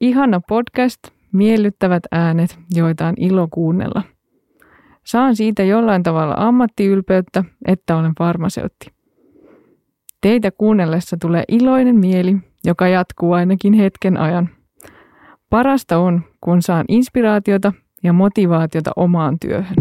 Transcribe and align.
Ihana 0.00 0.40
podcast, 0.48 0.98
miellyttävät 1.32 2.02
äänet, 2.12 2.58
joita 2.74 3.06
on 3.06 3.14
ilo 3.16 3.48
kuunnella. 3.50 4.02
Saan 5.04 5.36
siitä 5.36 5.62
jollain 5.62 6.02
tavalla 6.02 6.34
ammattiylpeyttä, 6.36 7.44
että 7.66 7.96
olen 7.96 8.12
farmaseutti. 8.18 8.92
Teitä 10.20 10.50
kuunnellessa 10.50 11.16
tulee 11.20 11.44
iloinen 11.48 11.96
mieli, 11.96 12.36
joka 12.64 12.88
jatkuu 12.88 13.32
ainakin 13.32 13.72
hetken 13.72 14.16
ajan. 14.16 14.48
Parasta 15.50 15.98
on, 15.98 16.22
kun 16.40 16.62
saan 16.62 16.84
inspiraatiota 16.88 17.72
ja 18.02 18.12
motivaatiota 18.12 18.90
omaan 18.96 19.38
työhön. 19.38 19.76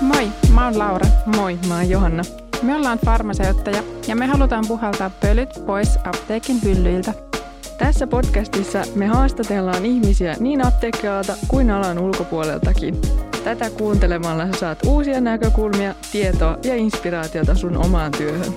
Moi, 0.00 0.28
mä 0.54 0.64
oon 0.64 0.78
Laura. 0.78 1.06
Moi, 1.36 1.58
mä 1.68 1.74
oon 1.76 1.90
Johanna. 1.90 2.43
Me 2.64 2.76
ollaan 2.76 2.98
farmaseutteja 3.06 3.82
ja 4.08 4.16
me 4.16 4.26
halutaan 4.26 4.64
puhaltaa 4.68 5.10
pölyt 5.10 5.48
pois 5.66 5.98
apteekin 6.04 6.56
hyllyiltä. 6.64 7.14
Tässä 7.78 8.06
podcastissa 8.06 8.82
me 8.94 9.06
haastatellaan 9.06 9.86
ihmisiä 9.86 10.36
niin 10.40 10.66
apteekkialalta 10.66 11.36
kuin 11.48 11.70
alan 11.70 11.98
ulkopuoleltakin. 11.98 12.94
Tätä 13.44 13.70
kuuntelemalla 13.70 14.46
sä 14.46 14.58
saat 14.58 14.78
uusia 14.86 15.20
näkökulmia, 15.20 15.94
tietoa 16.12 16.58
ja 16.64 16.76
inspiraatiota 16.76 17.54
sun 17.54 17.76
omaan 17.76 18.12
työhön. 18.12 18.52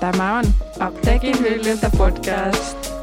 Tämä 0.00 0.38
on 0.38 0.44
Apteekin 0.80 1.40
hyllyltä 1.40 1.90
podcast. 1.98 2.94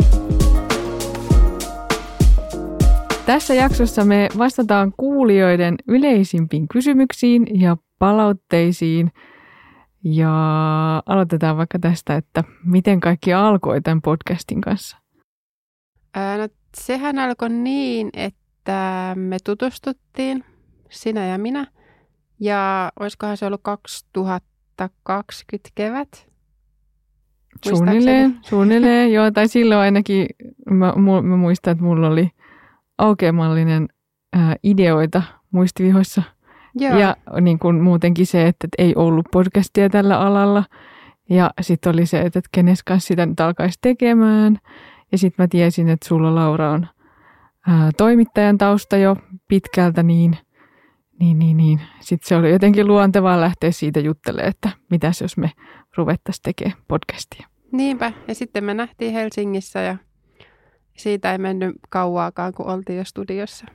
Tässä 3.26 3.54
jaksossa 3.54 4.06
me 4.06 4.30
vastataan 4.38 4.94
kuulijoiden 4.98 5.76
yleisimpiin 5.88 6.68
kysymyksiin 6.68 7.62
ja 7.62 7.78
palautteisiin. 8.00 9.12
Ja 10.04 10.34
aloitetaan 11.06 11.58
vaikka 11.58 11.80
tästä, 11.80 12.16
että 12.16 12.44
miten 12.66 13.00
kaikki 13.00 13.34
alkoi 13.34 13.82
tämän 13.82 14.02
podcastin 14.02 14.62
kanssa. 14.62 14.98
Ää, 16.14 16.38
no, 16.38 16.48
sehän 16.78 17.20
alkoi 17.20 17.50
niin, 17.50 18.10
että 18.14 19.14
me 19.16 19.38
tutustuttiin, 19.44 20.44
sinä 20.90 21.26
ja 21.26 21.38
minä. 21.38 21.68
Ja 22.40 22.92
olisikohan 23.00 23.38
se 23.38 23.46
ollut 23.46 23.62
2020 23.64 25.70
kevät? 25.76 26.32
Suunnilleen, 27.66 28.40
suunnilleen, 28.42 29.14
joo. 29.14 29.32
Tai 29.32 29.48
silloin 29.48 29.82
ainakin 29.82 30.28
mä, 30.70 30.94
mä 31.22 31.38
muistan, 31.38 31.72
että 31.72 31.84
mulla 31.84 32.08
oli 32.08 32.30
aukeamallinen 32.98 33.88
ää, 34.34 34.56
ideoita 34.64 35.22
muistivihoissa. 35.52 36.24
Joo. 36.76 37.00
Ja 37.00 37.16
niin 37.42 37.60
kuin 37.60 37.82
muutenkin 37.82 38.26
se, 38.26 38.48
että 38.48 38.68
ei 38.78 38.96
ollut 38.96 39.26
podcastia 39.32 39.90
tällä 39.90 40.20
alalla. 40.20 40.64
Ja 41.30 41.52
sitten 41.62 41.94
oli 41.94 42.06
se, 42.06 42.22
että 42.22 42.42
kenes 42.52 42.84
kanssa 42.84 43.08
sitä 43.08 43.26
nyt 43.26 43.40
alkaisi 43.40 43.80
tekemään. 43.82 44.58
Ja 45.12 45.18
sitten 45.18 45.44
mä 45.44 45.48
tiesin, 45.48 45.90
että 45.90 46.08
sulla 46.08 46.36
Laura 46.36 46.72
on 46.72 46.88
ää, 47.68 47.90
toimittajan 47.98 48.58
tausta 48.58 48.98
jo 48.98 49.18
pitkältä, 49.48 50.04
niin, 50.04 50.38
niin, 51.20 51.40
niin, 51.40 51.58
niin. 51.58 51.82
sitten 52.00 52.28
se 52.28 52.36
oli 52.36 52.52
jotenkin 52.52 52.88
luontevaa 52.88 53.42
lähteä 53.42 53.72
siitä 53.72 54.00
juttelemaan, 54.00 54.50
että 54.50 54.70
mitäs 54.90 55.22
jos 55.22 55.38
me 55.38 55.52
ruvettaisiin 55.98 56.44
tekemään 56.44 56.78
podcastia. 56.88 57.48
Niinpä. 57.72 58.14
Ja 58.28 58.36
sitten 58.36 58.64
me 58.64 58.74
nähtiin 58.74 59.14
Helsingissä 59.14 59.80
ja 59.80 59.98
siitä 60.98 61.32
ei 61.32 61.38
mennyt 61.38 61.76
kauaakaan, 61.90 62.54
kun 62.54 62.66
oltiin 62.66 62.98
jo 62.98 63.06
studiossa. 63.06 63.66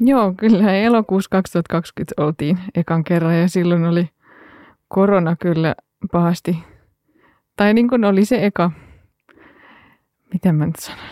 Joo, 0.00 0.34
kyllä. 0.36 0.72
Elokuussa 0.72 1.30
2020 1.30 2.22
oltiin 2.22 2.58
ekan 2.74 3.04
kerran 3.04 3.38
ja 3.40 3.48
silloin 3.48 3.84
oli 3.84 4.08
korona 4.88 5.36
kyllä 5.36 5.74
pahasti. 6.12 6.64
Tai 7.56 7.74
niin 7.74 7.88
kuin 7.88 8.04
oli 8.04 8.24
se 8.24 8.46
eka, 8.46 8.70
miten 10.32 10.54
mä 10.54 10.66
nyt 10.66 10.76
sanon? 10.76 11.04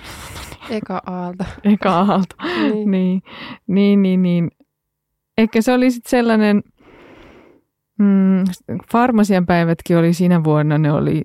Eka 0.71 1.03
aalto. 1.07 1.45
Eka 1.65 1.93
aalto. 2.01 2.37
Niin. 2.45 2.91
niin, 2.91 3.23
niin, 3.67 4.03
niin, 4.03 4.23
niin. 4.23 4.51
Ehkä 5.39 5.63
se 5.63 5.73
oli 5.73 5.91
sitten 5.91 6.11
sellainen, 6.11 6.63
mm, 7.99 8.45
farmasian 8.93 9.47
päivätkin 9.47 9.97
oli 9.97 10.13
siinä 10.13 10.45
vuonna, 10.45 10.79
ne 10.79 10.93
oli 10.93 11.23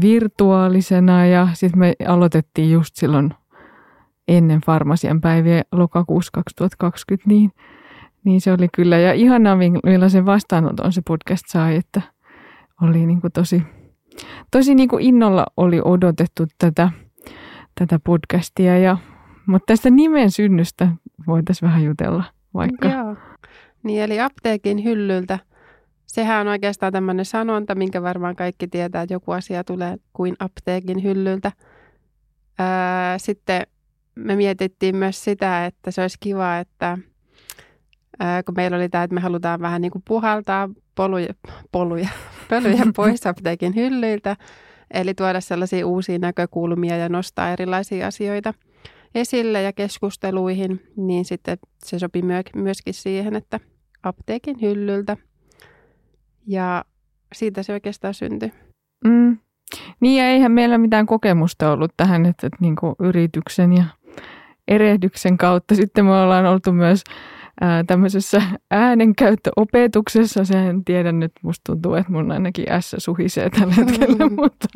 virtuaalisena 0.00 1.26
ja 1.26 1.48
sitten 1.52 1.78
me 1.78 1.94
aloitettiin 2.06 2.72
just 2.72 2.96
silloin 2.96 3.34
ennen 4.28 4.60
farmasian 4.66 5.20
päiviä 5.20 5.62
lokakuussa 5.72 6.30
2020, 6.32 7.28
niin, 7.28 7.50
niin 8.24 8.40
se 8.40 8.52
oli 8.52 8.68
kyllä. 8.74 8.98
Ja 8.98 9.12
ihanaa, 9.12 9.56
millaisen 9.84 10.26
vastaanoton 10.26 10.92
se 10.92 11.02
podcast 11.06 11.44
sai, 11.48 11.76
että 11.76 12.02
oli 12.82 13.06
niin 13.06 13.20
kuin 13.20 13.32
tosi, 13.32 13.62
tosi 14.50 14.74
niin 14.74 14.88
kuin 14.88 15.04
innolla 15.04 15.46
oli 15.56 15.80
odotettu 15.84 16.46
tätä, 16.58 16.90
tätä 17.74 17.98
podcastia. 18.04 18.78
Ja, 18.78 18.96
mutta 19.46 19.66
tästä 19.66 19.90
nimen 19.90 20.30
synnystä 20.30 20.88
voitaisiin 21.26 21.68
vähän 21.68 21.84
jutella 21.84 22.24
vaikka. 22.54 22.88
Joo. 22.88 23.16
Niin, 23.82 24.02
eli 24.02 24.20
apteekin 24.20 24.84
hyllyltä. 24.84 25.38
Sehän 26.06 26.40
on 26.40 26.48
oikeastaan 26.48 26.92
tämmöinen 26.92 27.24
sanonta, 27.24 27.74
minkä 27.74 28.02
varmaan 28.02 28.36
kaikki 28.36 28.68
tietää, 28.68 29.02
että 29.02 29.14
joku 29.14 29.32
asia 29.32 29.64
tulee 29.64 29.96
kuin 30.12 30.36
apteekin 30.38 31.02
hyllyltä. 31.02 31.52
Ää, 32.58 33.18
sitten 33.18 33.66
me 34.14 34.36
mietittiin 34.36 34.96
myös 34.96 35.24
sitä, 35.24 35.66
että 35.66 35.90
se 35.90 36.02
olisi 36.02 36.16
kiva, 36.20 36.58
että 36.58 36.98
ää, 38.18 38.42
kun 38.42 38.54
meillä 38.56 38.76
oli 38.76 38.88
tämä, 38.88 39.04
että 39.04 39.14
me 39.14 39.20
halutaan 39.20 39.60
vähän 39.60 39.82
niin 39.82 39.92
kuin 39.92 40.02
puhaltaa 40.08 40.70
poluja, 40.94 41.34
poluja, 41.72 42.08
pölyjä 42.50 42.82
pois 42.96 43.26
apteekin 43.26 43.74
hyllyiltä, 43.74 44.36
eli 44.90 45.14
tuoda 45.14 45.40
sellaisia 45.40 45.86
uusia 45.86 46.18
näkökulmia 46.18 46.96
ja 46.96 47.08
nostaa 47.08 47.50
erilaisia 47.50 48.06
asioita 48.06 48.54
esille 49.14 49.62
ja 49.62 49.72
keskusteluihin, 49.72 50.82
niin 50.96 51.24
sitten 51.24 51.58
se 51.84 51.98
sopi 51.98 52.22
myöskin 52.54 52.94
siihen, 52.94 53.36
että 53.36 53.60
apteekin 54.02 54.60
hyllyltä. 54.60 55.16
Ja 56.46 56.84
siitä 57.34 57.62
se 57.62 57.72
oikeastaan 57.72 58.14
syntyi. 58.14 58.52
Mm. 59.04 59.38
Niin 60.00 60.18
ja 60.18 60.30
eihän 60.30 60.52
meillä 60.52 60.78
mitään 60.78 61.06
kokemusta 61.06 61.72
ollut 61.72 61.92
tähän, 61.96 62.26
että, 62.26 62.46
että 62.46 62.56
niin 62.60 62.76
yrityksen 63.00 63.72
ja 63.72 63.84
erehdyksen 64.68 65.38
kautta 65.38 65.74
sitten 65.74 66.04
me 66.04 66.10
ollaan 66.12 66.46
oltu 66.46 66.72
myös 66.72 67.04
ää, 67.60 67.84
tämmöisessä 67.84 68.42
äänenkäyttöopetuksessa. 68.70 70.44
Sen 70.44 70.84
tiedän 70.84 71.20
nyt, 71.20 71.32
musta 71.42 71.72
tuntuu, 71.72 71.94
että 71.94 72.12
mun 72.12 72.32
ainakin 72.32 72.66
S 72.80 72.94
suhisee 72.98 73.50
tällä 73.50 73.74
hetkellä, 73.74 74.28
mutta 74.28 74.68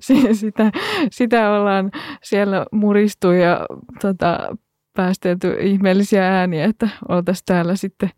sitä, 0.32 0.70
sitä 1.10 1.50
ollaan 1.50 1.90
siellä 2.22 2.66
muristu 2.72 3.32
ja 3.32 3.66
tota, 4.00 4.56
päästelty 4.96 5.56
ihmeellisiä 5.60 6.28
ääniä, 6.38 6.64
että 6.64 6.88
oltaisiin 7.08 7.46
täällä 7.46 7.76
sitten 7.76 8.10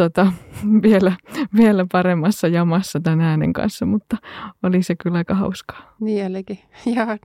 tota, 0.00 0.32
vielä, 0.82 1.12
vielä 1.56 1.86
paremmassa 1.92 2.48
jamassa 2.48 3.00
tämän 3.00 3.20
äänen 3.20 3.52
kanssa, 3.52 3.86
mutta 3.86 4.16
oli 4.62 4.82
se 4.82 4.94
kyllä 5.02 5.18
aika 5.18 5.34
hauskaa. 5.34 5.94
Niin 6.00 6.26
olikin, 6.26 6.58
joo. 6.96 7.16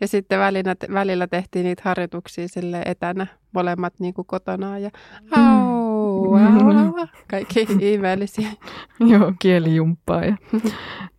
Ja 0.00 0.08
sitten 0.08 0.38
välillä, 0.38 0.74
välillä 0.92 1.26
tehtiin 1.26 1.64
niitä 1.64 1.82
harjoituksia 1.84 2.48
sille 2.48 2.82
etänä, 2.86 3.26
molemmat 3.54 3.94
niin 4.00 4.14
kuin 4.14 4.26
kotona 4.26 4.78
ja 4.78 4.90
au, 5.30 6.34
au, 6.34 6.78
au, 6.78 7.06
kaikki 7.30 7.66
ihmeellisiä. 7.92 8.48
joo, 9.00 9.32
kielijumppaa 9.38 10.24
ja 10.24 10.36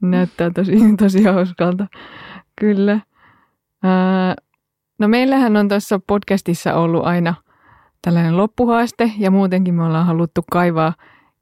näyttää 0.02 0.50
tosi, 0.50 0.78
tosi 0.98 1.24
hauskalta. 1.24 1.88
Kyllä. 2.56 3.00
Ää, 3.84 4.36
no 5.00 5.08
meillähän 5.08 5.58
on 5.58 5.68
tuossa 5.68 6.00
podcastissa 6.08 6.74
ollut 6.74 7.06
aina– 7.06 7.34
tällainen 8.02 8.38
loppuhaaste 8.38 9.12
ja 9.18 9.32
muutenkin 9.32 9.74
me 9.74 9.84
ollaan 9.84 10.06
haluttu 10.06 10.42
kaivaa 10.52 10.94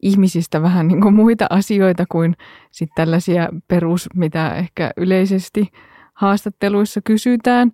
ihmisistä 0.02 0.62
vähän 0.62 0.88
niin 0.88 1.02
kuin 1.02 1.14
muita 1.14 1.47
asioita 1.50 2.06
kuin 2.12 2.36
sitten 2.72 2.96
tällaisia 2.96 3.50
perus, 3.68 4.09
mitä 4.16 4.56
ehkä 4.56 4.92
yleisesti 4.97 5.68
haastatteluissa 6.14 7.02
kysytään. 7.03 7.72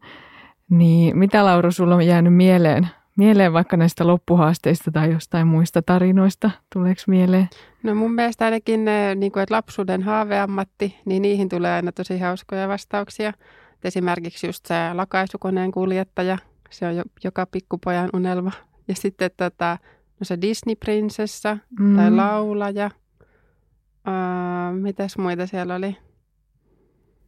Niin 0.69 1.17
mitä 1.17 1.45
Laura 1.45 1.71
sulla 1.71 1.95
on 1.95 2.05
jäänyt 2.05 2.33
mieleen? 2.33 2.87
Mieleen 3.17 3.53
vaikka 3.53 3.77
näistä 3.77 4.07
loppuhaasteista 4.07 4.91
tai 4.91 5.11
jostain 5.11 5.47
muista 5.47 5.81
tarinoista? 5.81 6.51
Tuleeko 6.73 7.01
mieleen? 7.07 7.49
No 7.83 7.95
mun 7.95 8.13
mielestä 8.13 8.45
ainakin 8.45 8.85
ne, 8.85 9.15
niin 9.15 9.31
kuin, 9.31 9.43
että 9.43 9.55
lapsuuden 9.55 10.03
haaveammatti, 10.03 10.99
niin 11.05 11.21
niihin 11.21 11.49
tulee 11.49 11.73
aina 11.73 11.91
tosi 11.91 12.19
hauskoja 12.19 12.67
vastauksia. 12.67 13.33
esimerkiksi 13.83 14.47
just 14.47 14.65
se 14.65 14.75
lakaisukoneen 14.93 15.71
kuljettaja, 15.71 16.37
se 16.69 16.87
on 16.87 16.95
jo, 16.95 17.03
joka 17.23 17.45
pikkupojan 17.45 18.09
unelma. 18.13 18.51
Ja 18.87 18.95
sitten 18.95 19.31
tota, 19.37 19.77
no 20.19 20.23
se 20.23 20.37
Disney-prinsessa 20.41 21.57
mm. 21.79 21.95
tai 21.95 22.11
laulaja. 22.11 22.91
Uh, 24.07 24.81
mitäs 24.81 25.17
muita 25.17 25.47
siellä 25.47 25.75
oli? 25.75 25.97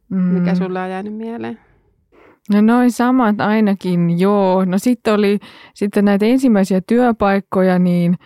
Mm. 0.08 0.18
Mikä 0.18 0.54
sulla 0.54 0.82
on 0.82 0.90
jäänyt 0.90 1.14
mieleen? 1.16 1.60
No 2.52 2.60
noin 2.60 2.92
samat 2.92 3.40
ainakin, 3.40 4.20
joo. 4.20 4.64
No 4.64 4.78
sitten 4.78 5.14
oli 5.14 5.38
sitten 5.74 6.04
näitä 6.04 6.26
ensimmäisiä 6.26 6.80
työpaikkoja, 6.80 7.78
niin 7.78 8.18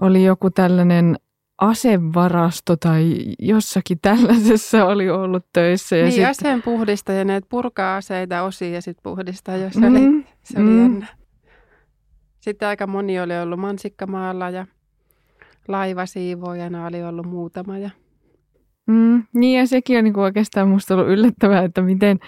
oli 0.00 0.24
joku 0.24 0.50
tällainen 0.50 1.16
asevarasto 1.58 2.76
tai 2.76 3.14
jossakin 3.38 3.98
tällaisessa 4.02 4.84
oli 4.84 5.10
ollut 5.10 5.46
töissä. 5.52 5.96
Ja 5.96 6.04
niin, 6.04 6.12
sit... 6.12 6.26
aseen 6.26 6.62
puhdistajana, 6.62 7.36
että 7.36 7.48
purkaa 7.48 7.96
aseita 7.96 8.42
osiin 8.42 8.74
ja 8.74 8.82
sitten 8.82 9.02
puhdistaa, 9.02 9.56
jos 9.56 9.76
mm, 9.76 9.84
oli, 9.84 10.26
se 10.42 10.60
oli 10.60 10.70
mm. 10.70 10.82
jännä. 10.82 11.06
Sitten 12.40 12.68
aika 12.68 12.86
moni 12.86 13.20
oli 13.20 13.38
ollut 13.38 13.60
mansikkamaalla 13.60 14.50
ja 14.50 14.66
laivasiivoojana 15.68 16.86
oli 16.86 17.02
ollut 17.02 17.26
muutama. 17.26 17.78
Ja... 17.78 17.90
Mm, 18.86 19.22
niin 19.34 19.58
ja 19.58 19.66
sekin 19.66 19.98
on 19.98 20.04
niinku 20.04 20.20
oikeastaan 20.20 20.68
musta 20.68 20.94
ollut 20.94 21.08
yllättävää, 21.08 21.62
että 21.62 21.82
miten, 21.82 22.18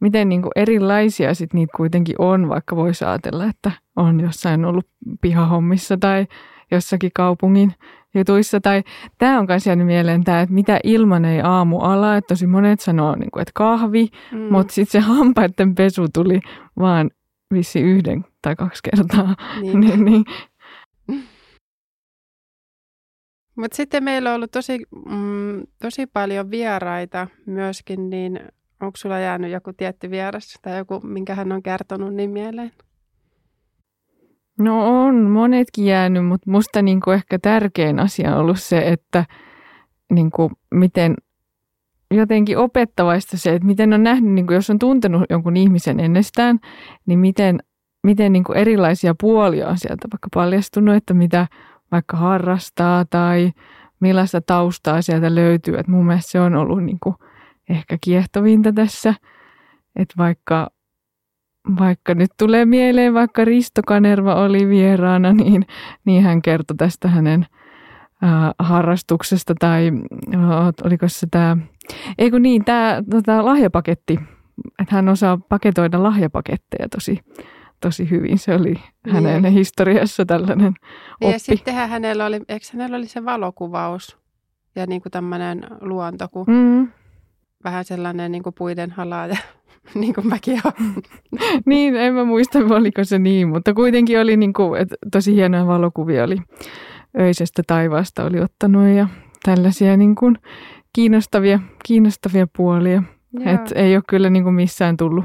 miten 0.00 0.28
niinku 0.28 0.50
erilaisia 0.56 1.34
sit 1.34 1.54
niitä 1.54 1.76
kuitenkin 1.76 2.14
on, 2.18 2.48
vaikka 2.48 2.76
voisi 2.76 3.04
ajatella, 3.04 3.44
että 3.44 3.70
on 3.96 4.20
jossain 4.20 4.64
ollut 4.64 4.86
pihahommissa 5.20 5.96
tai 5.96 6.26
jossakin 6.70 7.10
kaupungin 7.14 7.74
jutuissa. 8.14 8.60
Tai 8.60 8.82
tämä 9.18 9.38
on 9.38 9.46
myös 9.48 9.66
jäänyt 9.66 9.86
mieleen 9.86 10.24
tämä, 10.24 10.40
että 10.40 10.54
mitä 10.54 10.80
ilman 10.84 11.24
ei 11.24 11.40
aamu 11.40 11.78
ala. 11.78 12.16
Että 12.16 12.28
tosi 12.28 12.46
monet 12.46 12.80
sanoo, 12.80 13.16
niin 13.16 13.30
kuin, 13.30 13.42
että 13.42 13.52
kahvi, 13.54 14.08
mm. 14.32 14.38
mutta 14.38 14.74
sitten 14.74 15.02
se 15.02 15.06
hampaiden 15.06 15.74
pesu 15.74 16.06
tuli 16.14 16.40
vaan 16.78 17.10
vissi 17.54 17.80
yhden 17.80 18.24
tai 18.42 18.56
kaksi 18.56 18.80
kertaa. 18.82 19.34
Niin. 19.60 19.80
niin, 19.80 20.04
niin. 20.04 20.24
Mutta 23.56 23.76
sitten 23.76 24.04
meillä 24.04 24.30
on 24.30 24.36
ollut 24.36 24.50
tosi, 24.50 24.78
mm, 25.08 25.62
tosi 25.82 26.06
paljon 26.06 26.50
vieraita 26.50 27.26
myöskin, 27.46 28.10
niin 28.10 28.40
onko 28.80 28.96
sulla 28.96 29.18
jäänyt 29.18 29.50
joku 29.50 29.72
tietty 29.72 30.10
vieras 30.10 30.58
tai 30.62 30.78
joku, 30.78 31.00
minkä 31.00 31.34
hän 31.34 31.52
on 31.52 31.62
kertonut 31.62 32.14
niin 32.14 32.30
mieleen? 32.30 32.72
No 34.58 35.04
on 35.04 35.14
monetkin 35.14 35.84
jäänyt, 35.84 36.26
mutta 36.26 36.50
musta 36.50 36.82
niinku 36.82 37.10
ehkä 37.10 37.38
tärkein 37.38 37.98
asia 37.98 38.34
on 38.34 38.40
ollut 38.40 38.60
se, 38.60 38.78
että 38.78 39.24
niinku 40.10 40.50
miten 40.74 41.14
jotenkin 42.10 42.58
opettavaista 42.58 43.36
se, 43.36 43.54
että 43.54 43.66
miten 43.66 43.92
on 43.92 44.02
nähnyt, 44.02 44.34
niinku 44.34 44.52
jos 44.52 44.70
on 44.70 44.78
tuntenut 44.78 45.22
jonkun 45.30 45.56
ihmisen 45.56 46.00
ennestään, 46.00 46.58
niin 47.06 47.18
miten, 47.18 47.58
miten 48.08 48.32
niinku 48.32 48.52
erilaisia 48.52 49.14
puolia 49.20 49.68
on 49.68 49.78
sieltä 49.78 50.08
vaikka 50.12 50.28
paljastunut, 50.34 50.94
että 50.94 51.14
mitä 51.14 51.46
vaikka 51.92 52.16
harrastaa 52.16 53.04
tai 53.04 53.52
millaista 54.00 54.40
taustaa 54.40 55.02
sieltä 55.02 55.34
löytyy. 55.34 55.78
Et 55.78 55.88
mun 55.88 56.06
mielestä 56.06 56.30
se 56.30 56.40
on 56.40 56.56
ollut 56.56 56.84
niinku 56.84 57.14
ehkä 57.68 57.98
kiehtovinta 58.00 58.72
tässä, 58.72 59.14
että 59.96 60.14
vaikka 60.18 60.68
vaikka 61.78 62.14
nyt 62.14 62.30
tulee 62.38 62.64
mieleen, 62.64 63.14
vaikka 63.14 63.44
Risto 63.44 63.82
Kanerva 63.86 64.34
oli 64.34 64.68
vieraana, 64.68 65.32
niin, 65.32 65.66
niin 66.04 66.22
hän 66.22 66.42
kertoi 66.42 66.76
tästä 66.76 67.08
hänen 67.08 67.46
äh, 68.24 68.54
harrastuksesta 68.58 69.54
tai 69.58 69.92
oliko 70.84 71.08
se 71.08 71.26
tämä, 71.30 71.56
eikö 72.18 72.38
niin, 72.38 72.64
tämä 72.64 73.02
tota, 73.10 73.44
lahjapaketti, 73.44 74.18
että 74.78 74.94
hän 74.94 75.08
osaa 75.08 75.38
paketoida 75.48 76.02
lahjapaketteja 76.02 76.88
tosi, 76.88 77.20
tosi 77.80 78.10
hyvin. 78.10 78.38
Se 78.38 78.54
oli 78.54 78.74
hänen 79.12 79.42
niin. 79.42 79.52
historiassa 79.52 80.24
tällainen 80.26 80.74
oppi. 81.20 81.32
Ja 81.32 81.38
sittenhän 81.38 81.88
hänellä 81.88 82.26
oli, 82.26 82.40
eikö 82.48 82.66
hänellä 82.72 82.96
oli 82.96 83.06
se 83.06 83.24
valokuvaus 83.24 84.18
ja 84.76 84.86
niin 84.86 85.02
kuin 85.02 85.12
tämmöinen 85.12 85.60
luonto, 85.80 86.28
kun 86.28 86.46
mm. 86.48 86.88
vähän 87.64 87.84
sellainen 87.84 88.32
niin 88.32 88.42
kuin 88.42 88.54
puiden 88.58 88.90
halaa 88.90 89.26
ja 89.26 89.36
niin 89.94 90.14
kuin 90.14 90.28
mäkin 90.28 90.60
olen. 90.64 91.02
niin, 91.66 91.96
en 91.96 92.14
mä 92.14 92.24
muista, 92.24 92.58
oliko 92.58 93.04
se 93.04 93.18
niin, 93.18 93.48
mutta 93.48 93.74
kuitenkin 93.74 94.20
oli 94.20 94.36
niin 94.36 94.52
kuin, 94.52 94.80
että 94.80 94.96
tosi 95.12 95.34
hienoja 95.34 95.66
valokuvia 95.66 96.24
oli 96.24 96.36
öisestä 97.20 97.62
taivaasta 97.66 98.24
oli 98.24 98.40
ottanut 98.40 98.88
ja 98.88 99.08
tällaisia 99.42 99.96
niin 99.96 100.14
kuin 100.14 100.38
kiinnostavia, 100.92 101.60
kiinnostavia 101.84 102.46
puolia. 102.56 103.02
Et 103.44 103.72
ei 103.74 103.96
ole 103.96 104.02
kyllä 104.08 104.30
niin 104.30 104.42
kuin 104.42 104.54
missään 104.54 104.96
tullut 104.96 105.24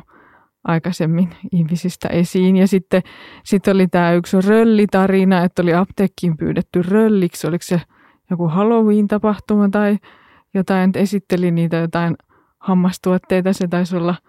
aikaisemmin 0.64 1.30
ihmisistä 1.52 2.08
esiin. 2.08 2.56
Ja 2.56 2.68
sitten 2.68 3.02
sit 3.44 3.68
oli 3.68 3.88
tämä 3.88 4.14
yksi 4.14 4.38
röllitarina, 4.42 5.44
että 5.44 5.62
oli 5.62 5.74
apteekkiin 5.74 6.38
pyydetty 6.38 6.82
rölliksi. 6.82 7.48
Oliko 7.48 7.64
se 7.64 7.82
joku 8.30 8.48
Halloween-tapahtuma 8.48 9.70
tai 9.70 9.98
jotain, 10.54 10.92
esitteli 10.96 11.52
niitä 11.52 11.78
jotain 11.78 12.16
hammastuotteita. 12.60 13.54
Se 13.54 13.68
taisi 13.68 13.98
olla– 13.98 14.16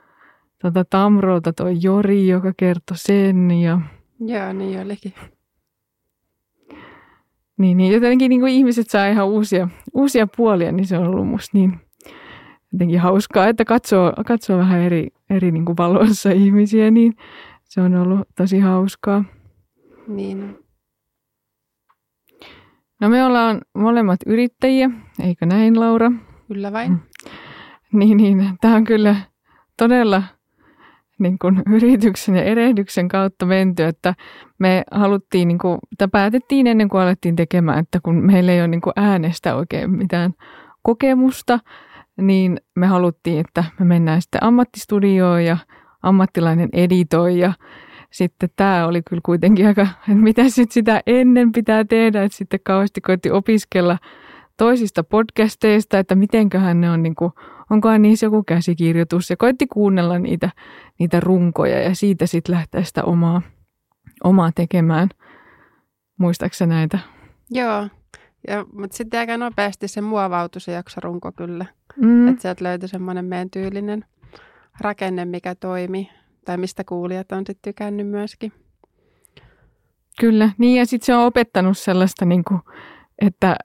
tuota 0.65 0.85
Tamrolta 0.91 1.53
tuo 1.53 1.67
Jori, 1.81 2.29
joka 2.29 2.53
kertoi 2.57 2.97
sen. 2.97 3.51
Ja... 3.51 3.81
Joo, 4.21 4.53
niin 4.53 4.81
olikin. 4.81 5.15
Niin, 7.59 7.77
niin 7.77 7.93
jotenkin 7.93 8.29
niin 8.29 8.41
kuin 8.41 8.53
ihmiset 8.53 8.91
saa 8.91 9.07
ihan 9.07 9.27
uusia, 9.27 9.69
uusia 9.95 10.27
puolia, 10.37 10.73
niin 10.73 10.87
se 10.87 10.99
on 10.99 11.07
ollut 11.07 11.29
musta 11.29 11.59
niin 11.59 11.81
jotenkin 12.75 13.01
hauskaa, 13.01 13.49
että 13.49 13.65
katsoo, 13.65 14.13
katsoo 14.27 14.59
vähän 14.59 14.81
eri, 14.81 15.09
eri 15.31 15.53
niin 15.53 15.65
kuin 15.65 15.77
valossa 15.77 16.31
ihmisiä, 16.31 16.91
niin 16.91 17.15
se 17.65 17.81
on 17.81 17.95
ollut 17.95 18.29
tosi 18.37 18.61
hauskaa. 18.61 19.25
Niin. 20.09 20.59
No 23.01 23.09
me 23.09 23.25
ollaan 23.25 23.61
molemmat 23.75 24.21
yrittäjiä, 24.27 24.91
eikö 25.23 25.47
näin 25.47 25.81
Laura? 25.81 26.13
Kyllä 26.49 26.73
vain. 26.73 26.91
Mm. 26.91 26.99
Niin, 27.93 28.17
niin. 28.17 28.57
Tämä 28.61 28.77
on 28.77 28.85
kyllä 28.85 29.17
todella 29.79 30.23
niin 31.19 31.39
kuin 31.39 31.63
yrityksen 31.67 32.37
ja 32.37 32.43
erehdyksen 32.43 33.09
kautta 33.09 33.47
menty, 33.47 33.83
että 33.83 34.15
me 34.59 34.85
haluttiin, 34.91 35.49
niin 35.49 35.59
kuin, 35.59 35.79
tai 35.99 36.09
päätettiin 36.13 36.67
ennen 36.67 36.89
kuin 36.89 37.01
alettiin 37.01 37.37
tekemään, 37.37 37.79
että 37.79 38.01
kun 38.03 38.27
meillä 38.27 38.53
ei 38.53 38.61
ole 38.61 38.69
niin 38.69 38.81
kuin 38.81 38.93
äänestä 38.97 39.57
oikein 39.57 39.91
mitään 39.91 40.33
kokemusta, 40.83 41.59
niin 42.17 42.61
me 42.77 42.87
haluttiin, 42.87 43.41
että 43.41 43.65
me 43.79 43.85
mennään 43.85 44.23
sitten 44.23 44.45
ammattistudioon 44.45 45.45
ja 45.45 45.57
ammattilainen 46.03 46.69
editoi 46.73 47.39
ja 47.39 47.53
sitten 48.11 48.49
tämä 48.57 48.87
oli 48.87 49.03
kyllä 49.03 49.21
kuitenkin 49.25 49.67
aika, 49.67 49.83
että 49.83 50.15
mitä 50.15 50.49
sitten 50.49 50.75
sitä 50.75 51.01
ennen 51.07 51.53
pitää 51.53 51.85
tehdä, 51.85 52.23
että 52.23 52.39
sitten 52.39 52.61
kauheasti 52.63 53.01
koitti 53.01 53.31
opiskella 53.31 53.99
toisista 54.57 55.05
podcasteista, 55.05 55.99
että 55.99 56.15
mitenköhän 56.15 56.81
ne 56.81 56.91
on 56.91 57.03
niin 57.03 57.15
kuin 57.15 57.33
onkohan 57.71 58.03
niissä 58.03 58.27
joku 58.27 58.43
käsikirjoitus 58.43 59.31
ja 59.31 59.37
koitti 59.37 59.67
kuunnella 59.67 60.19
niitä, 60.19 60.51
niitä 60.99 61.21
runkoja 61.21 61.81
ja 61.81 61.95
siitä 61.95 62.27
sitten 62.27 62.55
lähteä 62.55 62.83
sitä 62.83 63.05
omaa, 63.05 63.43
omaa 64.25 64.51
tekemään. 64.55 65.09
Muistaaksä 66.19 66.67
näitä? 66.67 66.99
Joo, 67.51 67.89
ja, 68.49 68.65
mutta 68.73 68.97
sitten 68.97 69.21
aika 69.21 69.37
nopeasti 69.37 69.89
se 69.89 70.01
muovautui 70.01 70.61
se 70.61 70.73
jaksarunko 70.73 71.33
kyllä. 71.33 71.67
Mm. 71.97 72.29
Että 72.29 72.43
sieltä 72.43 72.65
löytyi 72.65 72.89
semmoinen 72.89 73.25
meidän 73.25 73.51
tyylinen 73.51 74.05
rakenne, 74.81 75.25
mikä 75.25 75.55
toimi 75.55 76.11
tai 76.45 76.57
mistä 76.57 76.85
kuulijat 76.85 77.33
on 77.33 77.39
sitten 77.39 77.73
tykännyt 77.73 78.09
myöskin. 78.09 78.53
Kyllä, 80.21 80.51
niin 80.59 80.79
ja 80.79 80.87
sitten 80.87 81.07
se 81.07 81.15
on 81.15 81.25
opettanut 81.25 81.79
sellaista, 81.79 82.25
niin 82.25 82.45
kuin, 82.45 82.61
että 83.19 83.57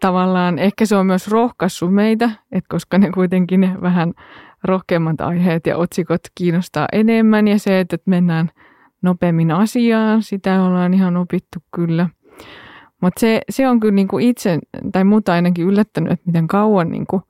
tavallaan 0.00 0.58
ehkä 0.58 0.86
se 0.86 0.96
on 0.96 1.06
myös 1.06 1.28
rohkaissut 1.28 1.94
meitä, 1.94 2.30
että 2.52 2.68
koska 2.68 2.98
ne 2.98 3.10
kuitenkin 3.10 3.60
ne 3.60 3.80
vähän 3.80 4.12
rohkeammat 4.64 5.20
aiheet 5.20 5.66
ja 5.66 5.76
otsikot 5.76 6.20
kiinnostaa 6.34 6.86
enemmän 6.92 7.48
ja 7.48 7.58
se, 7.58 7.80
että 7.80 7.96
mennään 8.06 8.50
nopeammin 9.02 9.50
asiaan, 9.50 10.22
sitä 10.22 10.62
ollaan 10.62 10.94
ihan 10.94 11.16
opittu 11.16 11.58
kyllä. 11.74 12.08
Mutta 13.02 13.20
se, 13.20 13.40
se 13.50 13.68
on 13.68 13.80
kyllä 13.80 13.94
niinku 13.94 14.18
itse, 14.18 14.58
tai 14.92 15.04
muuta 15.04 15.32
ainakin 15.32 15.66
yllättänyt, 15.66 16.12
että 16.12 16.26
miten 16.26 16.46
kauan 16.46 16.90
niinku, 16.90 17.22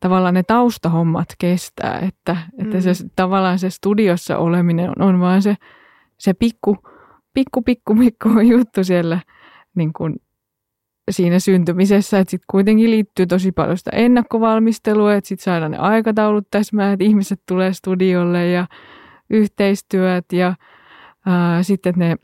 tavallaan 0.00 0.34
ne 0.34 0.42
taustahommat 0.42 1.28
kestää, 1.38 1.98
että, 1.98 2.36
että 2.58 2.76
mm. 2.76 2.82
se 2.82 2.92
tavallaan 3.16 3.58
se 3.58 3.70
studiossa 3.70 4.38
oleminen 4.38 4.90
on, 4.90 5.02
on 5.08 5.20
vaan 5.20 5.42
se, 5.42 5.56
se 6.18 6.34
pikku, 6.34 6.76
pikku, 7.34 7.62
pikku, 7.62 7.94
pikku 7.94 8.28
juttu 8.52 8.84
siellä 8.84 9.20
niin 9.74 9.92
kuin 9.92 10.16
siinä 11.10 11.38
syntymisessä, 11.38 12.18
että 12.18 12.30
sitten 12.30 12.46
kuitenkin 12.50 12.90
liittyy 12.90 13.26
tosi 13.26 13.52
paljon 13.52 13.78
sitä 13.78 13.90
ennakkovalmistelua, 13.94 15.14
että 15.14 15.28
sitten 15.28 15.44
saadaan 15.44 15.70
ne 15.70 15.78
aikataulut 15.78 16.46
täsmää, 16.50 16.92
että 16.92 17.04
ihmiset 17.04 17.40
tulee 17.48 17.72
studiolle 17.72 18.46
ja 18.46 18.66
yhteistyöt 19.30 20.24
ja 20.32 20.54
ää, 21.26 21.62
sitten 21.62 21.94
ne 21.96 22.16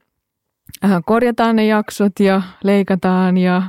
korjataan 1.04 1.56
ne 1.56 1.66
jaksot 1.66 2.20
ja 2.20 2.42
leikataan 2.64 3.36
ja 3.36 3.62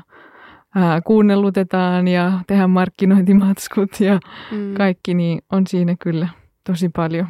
ää, 0.76 1.02
kuunnellutetaan 1.02 2.08
ja 2.08 2.40
tehdään 2.48 2.70
markkinointimatskut 2.70 4.00
ja 4.00 4.20
mm. 4.52 4.74
kaikki, 4.74 5.14
niin 5.14 5.42
on 5.52 5.68
siinä 5.68 5.96
kyllä 6.00 6.30
tosi 6.64 6.90
paljon, 6.90 7.28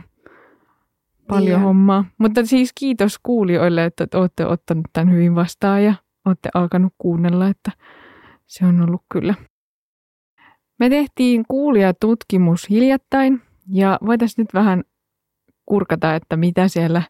paljon 1.27 1.49
yeah. 1.49 1.63
hommaa. 1.63 2.05
Mutta 2.17 2.45
siis 2.45 2.71
kiitos 2.79 3.19
kuulijoille, 3.23 3.85
että 3.85 4.07
olette 4.13 4.45
ottanut 4.45 4.85
tämän 4.93 5.13
hyvin 5.13 5.35
vastaan 5.35 5.83
ja 5.83 5.93
olette 6.25 6.49
alkanut 6.53 6.93
kuunnella, 6.97 7.47
että 7.47 7.71
se 8.45 8.65
on 8.65 8.81
ollut 8.81 9.01
kyllä. 9.11 9.33
Me 10.79 10.89
tehtiin 10.89 11.43
kuulijatutkimus 11.47 12.69
hiljattain 12.69 13.41
ja 13.71 13.99
voitaisiin 14.05 14.43
nyt 14.43 14.53
vähän 14.53 14.83
kurkata, 15.65 16.15
että 16.15 16.38
mitä 16.38 16.67
siellä 16.67 17.01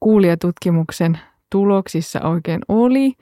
kuulijatutkimuksen 0.00 1.18
tuloksissa 1.52 2.20
oikein 2.20 2.60
oli. 2.68 3.12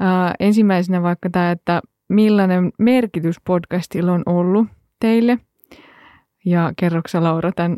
Ää, 0.00 0.34
ensimmäisenä 0.40 1.02
vaikka 1.02 1.30
tämä, 1.30 1.50
että 1.50 1.82
millainen 2.08 2.72
merkitys 2.78 3.36
podcastilla 3.44 4.12
on 4.12 4.22
ollut 4.26 4.66
teille. 5.00 5.38
Ja 6.44 6.72
kerroksä 6.76 7.22
Laura 7.22 7.52
tämän, 7.52 7.76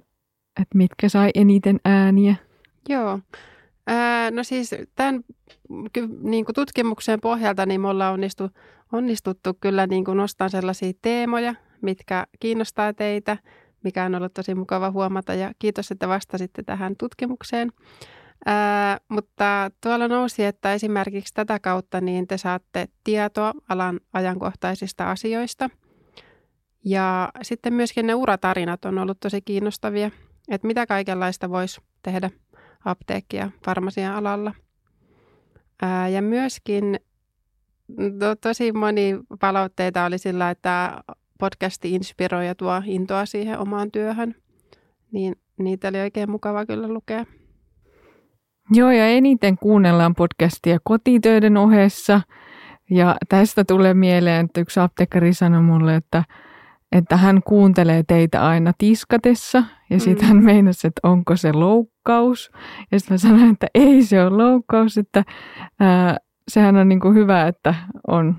että 0.61 0.79
mitkä 0.79 1.09
sai 1.09 1.31
eniten 1.35 1.81
ääniä? 1.85 2.35
Joo. 2.89 3.19
Ää, 3.87 4.31
no 4.31 4.45
siis 4.45 4.75
tämän 4.95 5.25
niin 6.23 6.45
kuin 6.45 6.55
tutkimuksen 6.55 7.21
pohjalta 7.21 7.67
niin 7.67 7.81
me 7.81 7.89
ollaan 7.89 8.13
onnistu, 8.13 8.51
onnistuttu 8.93 9.57
kyllä 9.61 9.87
niin 9.87 10.05
kuin 10.05 10.17
nostamaan 10.17 10.51
sellaisia 10.51 10.93
teemoja, 11.03 11.55
mitkä 11.83 12.27
kiinnostaa 12.41 12.93
teitä, 12.93 13.37
mikä 13.85 14.05
on 14.05 14.15
ollut 14.15 14.35
tosi 14.35 14.55
mukava 14.55 14.91
huomata 14.91 15.35
ja 15.35 15.53
kiitos, 15.59 15.91
että 15.91 16.09
vastasitte 16.09 16.63
tähän 16.63 16.95
tutkimukseen. 16.99 17.73
Ää, 18.47 18.99
mutta 19.09 19.71
tuolla 19.83 20.09
nousi, 20.09 20.45
että 20.45 20.75
esimerkiksi 20.75 21.35
tätä 21.35 21.61
kautta 21.61 22.01
niin 22.01 22.27
te 22.27 22.39
saatte 22.39 22.89
tietoa 23.05 23.53
alan 23.69 24.01
ajankohtaisista 24.13 25.11
asioista. 25.11 25.71
Ja 26.85 27.29
sitten 27.43 27.73
myöskin 27.73 28.07
ne 28.07 28.15
uratarinat 28.15 28.85
on 28.85 28.99
ollut 28.99 29.21
tosi 29.21 29.41
kiinnostavia, 29.41 30.11
että 30.49 30.67
mitä 30.67 30.87
kaikenlaista 30.87 31.51
voisi 31.51 31.81
tehdä 32.03 32.31
apteekki- 32.85 33.37
ja 33.37 33.51
farmasian 33.65 34.15
alalla. 34.15 34.55
Ää, 35.83 36.09
ja 36.09 36.23
myöskin 36.23 37.01
to, 38.19 38.37
tosi 38.41 38.73
moni 38.73 39.19
palautteita 39.41 40.05
oli 40.05 40.19
sillä, 40.19 40.51
että 40.51 41.03
podcasti 41.39 41.95
inspiroi 41.95 42.47
ja 42.47 42.55
tuo 42.55 42.83
intoa 42.85 43.27
siihen 43.27 43.59
omaan 43.59 43.91
työhön. 43.91 44.35
Niin 45.13 45.37
niitä 45.59 45.89
oli 45.89 46.01
oikein 46.01 46.31
mukava 46.31 46.67
kyllä 46.67 46.89
lukea. 46.89 47.27
Joo, 48.71 48.91
ja 48.91 49.07
eniten 49.09 49.59
kuunnellaan 49.59 50.15
podcastia 50.15 50.79
kotitöiden 50.85 51.57
ohessa. 51.57 52.21
Ja 52.91 53.17
tästä 53.29 53.65
tulee 53.65 53.95
mieleen, 53.95 54.45
että 54.45 54.61
yksi 54.61 54.81
apteekkari 54.81 55.35
sanoi 55.35 55.63
mulle, 55.63 55.95
että, 55.95 56.25
että 56.93 57.17
hän 57.17 57.43
kuuntelee 57.43 58.03
teitä 58.03 58.47
aina 58.47 58.73
tiskatessa. 58.79 59.65
Ja 59.91 60.01
sitten 60.01 60.29
mm. 60.29 60.35
hän 60.35 60.45
meinasi, 60.45 60.87
että 60.87 61.09
onko 61.09 61.37
se 61.37 61.53
loukkaus. 61.53 62.51
Ja 62.93 63.01
sitten 63.01 63.15
mä 63.15 63.19
sanoin, 63.19 63.53
että 63.53 63.67
ei 63.75 64.03
se 64.03 64.23
ole 64.23 64.37
loukkaus, 64.37 64.99
että 64.99 65.25
ää, 65.81 66.17
sehän 66.49 66.77
on 66.77 66.89
niin 66.89 67.01
kuin 67.01 67.15
hyvä, 67.15 67.47
että 67.47 67.75
on 68.09 68.37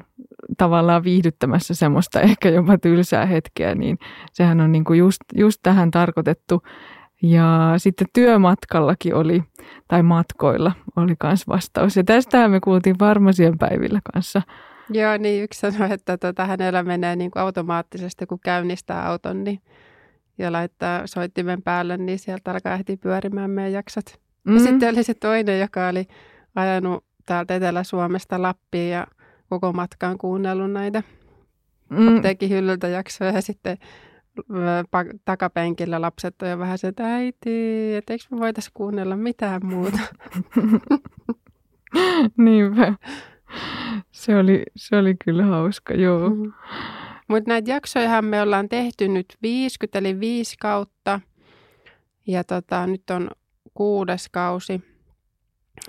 tavallaan 0.58 1.04
viihdyttämässä 1.04 1.74
semmoista 1.74 2.22
ehkä 2.22 2.50
jopa 2.50 2.78
tylsää 2.78 3.26
hetkeä, 3.26 3.76
niin 3.76 3.98
sehän 4.34 4.62
on 4.62 4.72
niin 4.72 4.84
kuin 4.84 5.00
just, 5.00 5.22
just 5.36 5.60
tähän 5.64 5.92
tarkoitettu. 5.92 6.62
Ja 7.22 7.74
sitten 7.78 8.08
työmatkallakin 8.14 9.16
oli, 9.16 9.44
tai 9.88 10.04
matkoilla 10.04 10.72
oli 10.96 11.16
myös 11.24 11.48
vastaus. 11.48 11.96
Ja 11.96 12.04
tästähän 12.04 12.52
me 12.52 12.60
kuultiin 12.60 12.96
varmasien 13.00 13.58
päivillä 13.58 14.00
kanssa. 14.14 14.42
Joo, 14.90 15.18
niin 15.18 15.44
yksi 15.44 15.60
sanoi, 15.60 15.94
että 15.94 16.18
tota, 16.18 16.46
hänellä 16.46 16.84
menee 16.84 17.16
niin 17.16 17.32
kuin 17.32 17.44
automaattisesti, 17.44 18.26
kun 18.26 18.40
käynnistää 18.40 19.10
auton 19.10 19.44
niin, 19.44 19.62
ja 20.38 20.52
laittaa 20.52 21.08
soittimen 21.08 21.62
päälle, 21.62 21.98
niin 21.98 22.20
sieltä 22.20 22.52
alkaa 22.52 22.78
heti 22.78 22.98
pyörimään 22.98 23.52
meidän 23.52 23.74
jaksot. 23.74 24.20
Mm. 24.44 24.54
Ja 24.54 24.60
sitten 24.60 24.94
oli 24.94 25.04
se 25.04 25.14
toinen, 25.14 25.60
joka 25.60 25.88
oli 25.88 26.08
ajanut 26.56 27.04
täältä 27.26 27.56
Etelä-Suomesta 27.56 28.42
Lappiin 28.42 28.92
ja 28.92 29.08
koko 29.50 29.74
matkaan 29.74 30.18
kuunnellut 30.18 30.72
näitä 30.72 31.04
mm. 31.90 32.16
apteekin 32.16 32.50
hyllyltä 32.50 32.88
jaksoja 32.88 33.32
ja 33.32 33.42
sitten 33.42 33.78
takapenkillä 35.26 36.02
lapset 36.02 36.42
on 36.42 36.50
jo 36.50 36.60
vähän 36.60 36.78
se, 36.78 36.88
että 36.88 37.16
äiti, 37.16 37.96
että 37.96 38.14
eikö 38.14 38.26
me 38.32 38.40
voitaisiin 38.40 38.74
kuunnella 38.74 39.16
mitään 39.16 39.66
muuta. 39.66 40.00
Niinpä. 42.38 42.94
Se 44.12 44.38
oli, 44.38 44.64
se 44.76 44.98
oli 44.98 45.16
kyllä 45.26 45.46
hauska, 45.46 45.94
joo. 45.94 46.30
Mm. 46.30 46.54
Mutta 47.28 47.50
näitä 47.50 47.72
jaksoja 47.72 48.22
me 48.22 48.42
ollaan 48.42 48.70
tehty 48.70 49.08
nyt 49.08 49.26
50, 49.42 50.00
eli 50.00 50.20
viisi 50.20 50.56
kautta. 50.60 51.20
Ja 52.28 52.44
tota, 52.44 52.88
nyt 52.88 53.10
on 53.10 53.32
kuudes 53.74 54.30
kausi 54.30 54.82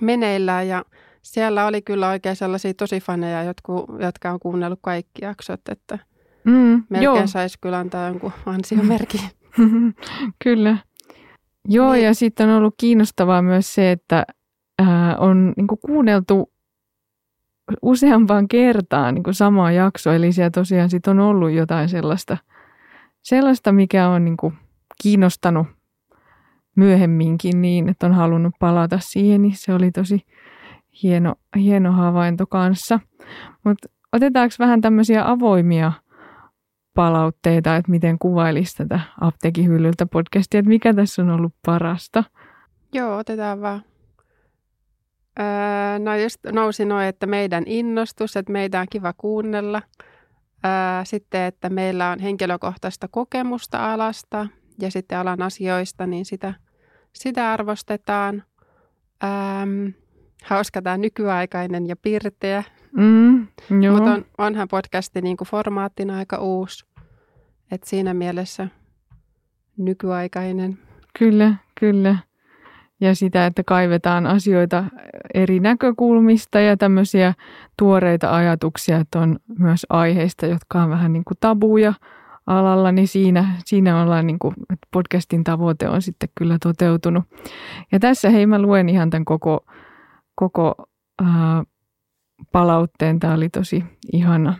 meneillään 0.01 0.67
ja 0.67 0.85
siellä 1.21 1.65
oli 1.65 1.81
kyllä 1.81 2.09
oikein 2.09 2.35
sellaisia 2.35 2.73
tosi 2.73 2.99
faneja, 2.99 3.43
jotka, 3.43 3.73
jotka 3.99 4.31
on 4.31 4.39
kuunnellut 4.39 4.79
kaikki 4.81 5.25
jaksot, 5.25 5.61
että 5.71 5.99
mm, 6.43 6.83
melkein 6.89 7.27
saisi 7.27 7.57
kyllä 7.61 7.77
antaa 7.77 8.07
jonkun 8.07 8.31
ansiomerkin. 8.45 9.21
kyllä. 10.43 10.77
Joo, 11.67 11.93
niin. 11.93 12.05
ja 12.05 12.13
sitten 12.13 12.49
on 12.49 12.57
ollut 12.57 12.75
kiinnostavaa 12.77 13.41
myös 13.41 13.73
se, 13.73 13.91
että 13.91 14.25
ää, 14.79 15.17
on 15.17 15.53
niin 15.57 15.67
kuin 15.67 15.79
kuunneltu 15.85 16.51
useampaan 17.81 18.47
kertaan 18.47 19.13
niin 19.13 19.23
kuin 19.23 19.33
samaa 19.33 19.71
jaksoa, 19.71 20.15
eli 20.15 20.31
siellä 20.31 20.49
tosiaan 20.49 20.89
sit 20.89 21.07
on 21.07 21.19
ollut 21.19 21.51
jotain 21.51 21.89
sellaista, 21.89 22.37
sellaista 23.21 23.71
mikä 23.71 24.07
on 24.07 24.25
niin 24.25 24.37
kuin 24.37 24.53
kiinnostanut 25.03 25.67
myöhemminkin 26.75 27.61
niin, 27.61 27.89
että 27.89 28.05
on 28.05 28.13
halunnut 28.13 28.53
palata 28.59 28.99
siihen, 29.01 29.41
niin 29.41 29.55
se 29.55 29.73
oli 29.73 29.91
tosi 29.91 30.25
hieno, 31.03 31.35
hieno 31.55 31.91
havainto 31.91 32.47
kanssa. 32.47 32.99
Mutta 33.63 33.89
otetaanko 34.13 34.55
vähän 34.59 34.81
tämmöisiä 34.81 35.29
avoimia 35.29 35.91
palautteita, 36.99 37.75
että 37.75 37.91
miten 37.91 38.19
kuvailisi 38.19 38.77
tätä 38.77 38.99
apteekin 39.21 39.65
hyllyltä 39.65 40.05
podcastia, 40.05 40.59
että 40.59 40.69
mikä 40.69 40.93
tässä 40.93 41.21
on 41.21 41.29
ollut 41.29 41.53
parasta? 41.65 42.23
Joo, 42.93 43.17
otetaan 43.17 43.61
vaan. 43.61 43.81
Öö, 45.39 45.99
no 45.99 46.15
just 46.15 46.39
nousi 46.51 46.85
noin, 46.85 47.07
että 47.07 47.27
meidän 47.27 47.63
innostus, 47.67 48.37
että 48.37 48.51
meitä 48.51 48.79
on 48.79 48.85
kiva 48.89 49.13
kuunnella. 49.17 49.81
Öö, 50.65 50.71
sitten, 51.03 51.41
että 51.41 51.69
meillä 51.69 52.09
on 52.09 52.19
henkilökohtaista 52.19 53.07
kokemusta 53.07 53.93
alasta 53.93 54.47
ja 54.79 54.91
sitten 54.91 55.17
alan 55.17 55.41
asioista, 55.41 56.07
niin 56.07 56.25
sitä, 56.25 56.53
sitä 57.13 57.51
arvostetaan. 57.51 58.43
Öö, 59.23 59.91
hauska 60.43 60.81
tämä 60.81 60.97
nykyaikainen 60.97 61.87
ja 61.87 61.95
pirteä. 61.95 62.63
Mm, 62.91 63.47
Mutta 63.91 64.13
on, 64.13 64.25
onhan 64.37 64.67
podcasti 64.67 65.21
niin 65.21 65.37
kuin 65.37 65.47
formaattina 65.47 66.17
aika 66.17 66.37
uusi. 66.37 66.88
Et 67.71 67.83
siinä 67.83 68.13
mielessä 68.13 68.67
nykyaikainen. 69.77 70.77
Kyllä, 71.19 71.55
kyllä. 71.79 72.15
Ja 73.01 73.15
sitä, 73.15 73.45
että 73.45 73.63
kaivetaan 73.63 74.27
asioita 74.27 74.83
eri 75.33 75.59
näkökulmista 75.59 76.59
ja 76.59 76.77
tämmöisiä 76.77 77.33
tuoreita 77.77 78.35
ajatuksia, 78.35 78.97
että 78.97 79.19
on 79.19 79.39
myös 79.59 79.85
aiheista, 79.89 80.45
jotka 80.45 80.83
on 80.83 80.89
vähän 80.89 81.13
niin 81.13 81.23
kuin 81.23 81.37
tabuja 81.39 81.93
alalla, 82.47 82.91
niin 82.91 83.07
siinä, 83.07 83.55
siinä 83.65 84.01
ollaan 84.01 84.27
niin 84.27 84.39
kuin, 84.39 84.53
että 84.59 84.87
podcastin 84.91 85.43
tavoite 85.43 85.89
on 85.89 86.01
sitten 86.01 86.29
kyllä 86.37 86.57
toteutunut. 86.63 87.23
Ja 87.91 87.99
tässä 87.99 88.29
hei 88.29 88.45
mä 88.45 88.61
luen 88.61 88.89
ihan 88.89 89.09
tämän 89.09 89.25
koko 89.25 89.65
koko 90.39 90.75
ää, 91.21 91.63
palautteen. 92.51 93.19
Tämä 93.19 93.33
oli 93.33 93.49
tosi 93.49 93.83
ihana. 94.13 94.55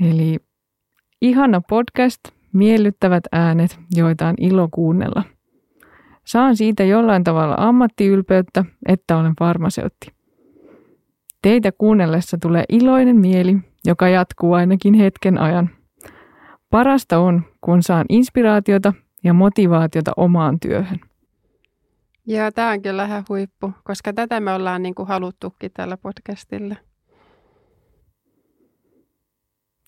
Eli 0.00 0.38
ihana 1.24 1.60
podcast, 1.60 2.20
miellyttävät 2.52 3.24
äänet, 3.32 3.78
joita 3.96 4.28
on 4.28 4.34
ilo 4.38 4.68
kuunnella. 4.70 5.22
Saan 6.24 6.56
siitä 6.56 6.84
jollain 6.84 7.24
tavalla 7.24 7.54
ammattiylpeyttä, 7.58 8.64
että 8.88 9.16
olen 9.16 9.32
farmaseutti. 9.38 10.12
Teitä 11.42 11.72
kuunnellessa 11.72 12.36
tulee 12.42 12.64
iloinen 12.68 13.16
mieli, 13.16 13.56
joka 13.84 14.08
jatkuu 14.08 14.52
ainakin 14.52 14.94
hetken 14.94 15.38
ajan. 15.38 15.70
Parasta 16.70 17.18
on, 17.18 17.42
kun 17.60 17.82
saan 17.82 18.06
inspiraatiota 18.08 18.92
ja 19.24 19.32
motivaatiota 19.32 20.12
omaan 20.16 20.60
työhön. 20.60 21.00
Joo, 22.26 22.50
tämä 22.50 22.70
on 22.70 22.82
kyllä 22.82 23.04
ihan 23.04 23.24
huippu, 23.28 23.72
koska 23.84 24.12
tätä 24.12 24.40
me 24.40 24.52
ollaan 24.52 24.82
niin 24.82 24.94
kuin 24.94 25.08
haluttukin 25.08 25.70
tällä 25.74 25.96
podcastilla. 25.96 26.76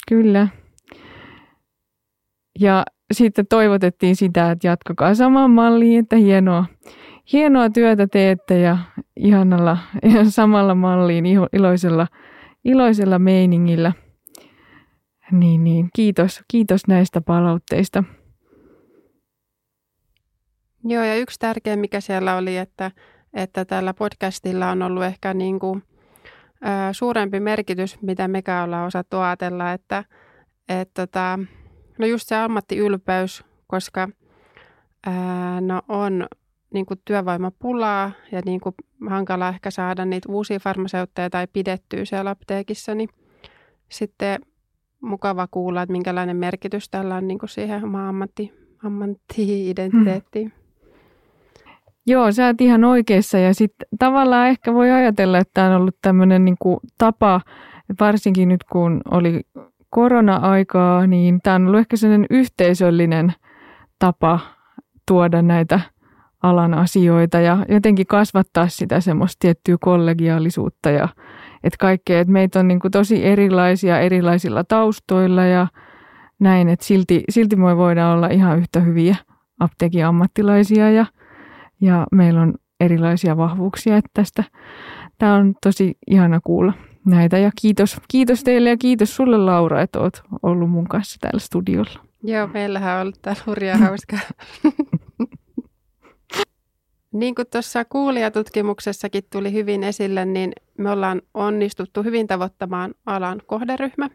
Kyllä. 0.08 0.48
Ja 2.60 2.84
sitten 3.12 3.46
toivotettiin 3.46 4.16
sitä, 4.16 4.50
että 4.50 4.66
jatkakaa 4.66 5.14
samaan 5.14 5.50
malliin, 5.50 5.98
että 5.98 6.16
hienoa, 6.16 6.64
hienoa 7.32 7.70
työtä 7.70 8.06
teette 8.06 8.60
ja 8.60 8.78
ihanalla 9.16 9.78
ja 10.02 10.30
samalla 10.30 10.74
malliin 10.74 11.26
iloisella, 11.52 12.06
iloisella 12.64 13.18
meiningillä. 13.18 13.92
Niin, 15.32 15.64
niin. 15.64 15.88
Kiitos, 15.96 16.42
kiitos 16.48 16.86
näistä 16.88 17.20
palautteista. 17.20 18.04
Joo, 20.84 21.04
ja 21.04 21.16
yksi 21.16 21.38
tärkeä, 21.38 21.76
mikä 21.76 22.00
siellä 22.00 22.36
oli, 22.36 22.56
että, 22.56 22.90
että 23.34 23.64
tällä 23.64 23.94
podcastilla 23.94 24.70
on 24.70 24.82
ollut 24.82 25.02
ehkä 25.04 25.34
niin 25.34 25.58
kuin, 25.58 25.82
ä, 26.66 26.92
suurempi 26.92 27.40
merkitys, 27.40 28.02
mitä 28.02 28.28
mekä 28.28 28.62
ollaan 28.62 28.86
osattu 28.86 29.18
ajatella, 29.18 29.72
että 29.72 30.04
et, 30.68 30.90
tota, 30.94 31.38
no 31.98 32.06
just 32.06 32.28
se 32.28 32.36
ammattiylpeys, 32.36 33.44
koska 33.66 34.08
ää, 35.06 35.60
no 35.60 35.82
on 35.88 36.26
niin 36.74 36.86
kuin 36.86 37.00
työvoimapulaa 37.04 38.12
ja 38.32 38.40
niin 38.44 38.60
kuin 38.60 38.74
hankala 39.08 39.48
ehkä 39.48 39.70
saada 39.70 40.04
niitä 40.04 40.32
uusia 40.32 40.60
farmaseutteja 40.60 41.30
tai 41.30 41.46
pidettyä 41.52 42.04
siellä 42.04 42.30
apteekissa, 42.30 42.94
niin 42.94 43.08
sitten 43.88 44.40
mukava 45.00 45.48
kuulla, 45.50 45.82
että 45.82 45.92
minkälainen 45.92 46.36
merkitys 46.36 46.88
tällä 46.88 47.14
on 47.14 47.28
niin 47.28 47.38
kuin 47.38 47.50
siihen 47.50 47.84
oma 47.84 48.08
ammatti, 48.08 48.52
ammatti-identiteettiin. 48.82 50.52
Hmm. 50.52 50.66
Joo, 52.06 52.32
sä 52.32 52.46
oot 52.46 52.60
ihan 52.60 52.84
oikeassa 52.84 53.38
ja 53.38 53.54
sitten 53.54 53.88
tavallaan 53.98 54.48
ehkä 54.48 54.74
voi 54.74 54.90
ajatella, 54.90 55.38
että 55.38 55.50
tämä 55.54 55.68
on 55.68 55.80
ollut 55.80 55.96
tämmöinen 56.02 56.44
niin 56.44 56.56
tapa, 56.98 57.40
varsinkin 58.00 58.48
nyt 58.48 58.64
kun 58.64 59.00
oli 59.10 59.40
korona-aikaa, 59.96 61.06
niin 61.06 61.40
tämä 61.42 61.56
on 61.56 61.66
ollut 61.66 61.80
ehkä 61.80 61.96
sellainen 61.96 62.26
yhteisöllinen 62.30 63.32
tapa 63.98 64.40
tuoda 65.08 65.42
näitä 65.42 65.80
alan 66.42 66.74
asioita 66.74 67.40
ja 67.40 67.66
jotenkin 67.68 68.06
kasvattaa 68.06 68.68
sitä 68.68 69.00
semmoista 69.00 69.36
tiettyä 69.40 69.76
kollegiaalisuutta 69.80 70.90
ja 70.90 71.08
että 71.64 71.76
kaikkea, 71.78 72.20
että 72.20 72.32
meitä 72.32 72.60
on 72.60 72.68
niin 72.68 72.80
kuin 72.80 72.90
tosi 72.90 73.24
erilaisia 73.24 74.00
erilaisilla 74.00 74.64
taustoilla 74.64 75.44
ja 75.44 75.66
näin, 76.38 76.68
että 76.68 76.86
silti, 76.86 77.24
silti 77.28 77.56
me 77.56 77.76
voidaan 77.76 78.16
olla 78.16 78.28
ihan 78.28 78.58
yhtä 78.58 78.80
hyviä 78.80 79.16
apteekin 79.60 80.06
ammattilaisia 80.06 80.90
ja, 80.90 81.06
ja 81.80 82.06
meillä 82.12 82.40
on 82.40 82.54
erilaisia 82.80 83.36
vahvuuksia, 83.36 83.96
että 83.96 84.10
tästä. 84.14 84.44
Tämä 85.18 85.34
on 85.34 85.54
tosi 85.62 85.94
ihana 86.06 86.40
kuulla 86.44 86.72
näitä 87.06 87.38
ja 87.38 87.50
kiitos, 87.60 87.96
kiitos 88.08 88.44
teille 88.44 88.68
ja 88.68 88.76
kiitos 88.76 89.16
sulle 89.16 89.38
Laura, 89.38 89.82
että 89.82 90.00
olet 90.00 90.22
ollut 90.42 90.70
mun 90.70 90.88
kanssa 90.88 91.16
täällä 91.20 91.38
studiolla. 91.38 92.00
Joo, 92.22 92.46
meillähän 92.46 92.94
on 92.94 93.02
ollut 93.02 93.22
täällä 93.22 93.42
hurjaa 93.46 93.76
hauskaa. 93.86 94.20
Niin 97.12 97.34
kuin 97.34 97.46
tuossa 97.52 97.84
kuulijatutkimuksessakin 97.84 99.24
tuli 99.32 99.52
hyvin 99.52 99.84
esille, 99.84 100.24
niin 100.24 100.52
me 100.78 100.90
ollaan 100.90 101.22
onnistuttu 101.34 102.02
hyvin 102.02 102.26
tavoittamaan 102.26 102.94
alan 103.06 103.42
kohderyhmä. 103.46 104.10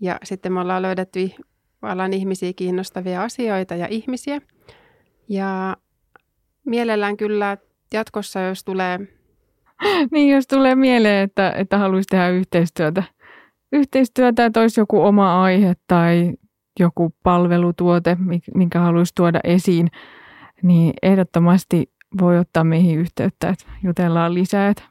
Ja 0.00 0.18
sitten 0.24 0.52
me 0.52 0.60
ollaan 0.60 0.82
löydetty 0.82 1.30
alan 1.82 2.12
ihmisiä 2.12 2.52
kiinnostavia 2.52 3.22
asioita 3.22 3.74
ja 3.74 3.86
ihmisiä. 3.86 4.40
Ja 5.28 5.76
mielellään 6.64 7.16
kyllä 7.16 7.56
jatkossa, 7.92 8.40
jos 8.40 8.64
tulee... 8.64 9.19
niin, 10.12 10.34
jos 10.34 10.46
tulee 10.46 10.74
mieleen, 10.74 11.24
että, 11.24 11.50
että 11.50 11.78
haluaisi 11.78 12.06
tehdä 12.10 12.28
yhteistyötä, 12.28 13.02
yhteistyötä, 13.72 14.44
että 14.44 14.60
olisi 14.60 14.80
joku 14.80 15.02
oma 15.02 15.42
aihe 15.42 15.74
tai 15.86 16.32
joku 16.80 17.14
palvelutuote, 17.22 18.16
minkä 18.54 18.80
haluaisi 18.80 19.12
tuoda 19.14 19.40
esiin, 19.44 19.88
niin 20.62 20.94
ehdottomasti 21.02 21.92
voi 22.20 22.38
ottaa 22.38 22.64
meihin 22.64 22.98
yhteyttä, 22.98 23.48
että 23.48 23.64
jutellaan 23.82 24.34
lisää, 24.34 24.68
että 24.68 24.82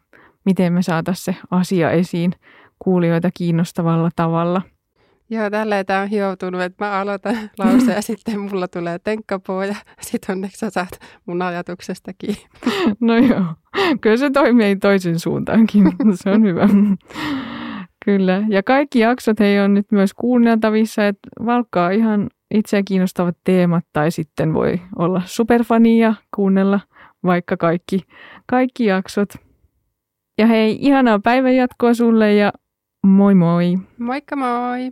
miten 0.45 0.73
me 0.73 0.81
saataisiin 0.81 1.35
se 1.35 1.41
asia 1.51 1.91
esiin 1.91 2.31
kuulijoita 2.79 3.29
kiinnostavalla 3.33 4.09
tavalla. 4.15 4.61
Joo, 5.31 5.49
tälleen 5.49 5.85
tämä 5.85 6.01
on 6.01 6.07
hioutunut, 6.07 6.61
että 6.61 6.85
mä 6.85 6.91
aloitan 6.91 7.35
lauseen 7.59 7.95
ja 7.95 8.01
sitten 8.01 8.39
mulla 8.39 8.67
tulee 8.67 8.99
tenkkapoo 8.99 9.63
ja 9.63 9.75
sitten 10.01 10.33
onneksi 10.33 10.57
sä 10.57 10.69
saat 10.69 10.99
mun 11.25 11.41
ajatuksestakin. 11.41 12.35
No 12.99 13.17
joo, 13.17 13.43
kyllä 14.01 14.17
se 14.17 14.29
toimii 14.29 14.75
toisen 14.75 15.19
suuntaankin, 15.19 15.83
se 16.13 16.29
on 16.29 16.43
hyvä. 16.43 16.69
Kyllä, 18.05 18.43
ja 18.49 18.63
kaikki 18.63 18.99
jaksot 18.99 19.39
hei 19.39 19.59
on 19.59 19.73
nyt 19.73 19.91
myös 19.91 20.13
kuunneltavissa, 20.13 21.07
että 21.07 21.29
valkkaa 21.45 21.89
ihan 21.89 22.29
itseä 22.53 22.83
kiinnostavat 22.83 23.37
teemat 23.43 23.85
tai 23.93 24.11
sitten 24.11 24.53
voi 24.53 24.81
olla 24.95 25.21
superfania 25.25 26.07
ja 26.07 26.13
kuunnella 26.35 26.79
vaikka 27.23 27.57
kaikki, 27.57 28.01
kaikki 28.45 28.85
jaksot. 28.85 29.29
Ja 30.37 30.47
hei, 30.47 30.77
ihanaa 30.81 31.19
päivänjatkoa 31.19 31.93
sulle 31.93 32.33
ja 32.33 32.53
moi 33.05 33.35
moi! 33.35 33.77
Moikka 33.97 34.35
moi! 34.35 34.91